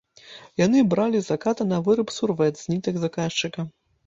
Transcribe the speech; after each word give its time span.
Яны 0.61 0.79
бралі 0.93 1.21
заказы 1.27 1.67
на 1.73 1.79
выраб 1.89 2.09
сурвэт 2.17 2.59
з 2.63 2.73
нітак 2.73 2.99
заказчыка. 3.05 3.69